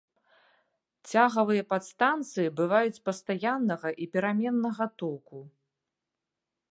[1.09, 5.39] Цягавыя падстанцыі бываюць пастаяннага і пераменнага току.